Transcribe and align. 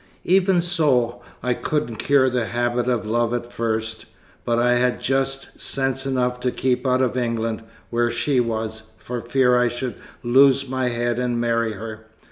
Even 0.25 0.61
so, 0.61 1.21
I 1.43 1.53
couldn't 1.53 1.97
cure 1.97 2.27
the 2.27 2.47
habit 2.47 2.87
of 2.87 3.05
love 3.05 3.35
at 3.35 3.53
first; 3.53 4.07
but 4.43 4.57
I 4.57 4.77
had 4.77 4.99
just 4.99 5.59
sense 5.59 6.07
enough 6.07 6.39
to 6.39 6.49
keep 6.49 6.87
out 6.87 7.03
of 7.03 7.15
England, 7.15 7.61
where 7.91 8.09
she 8.09 8.39
was, 8.39 8.81
for 8.97 9.21
fear 9.21 9.59
I 9.59 9.67
should 9.67 9.93
lose 10.23 10.67
my 10.67 10.89
head 10.89 11.19
and 11.19 11.39
marry 11.39 11.73
her. 11.73 12.07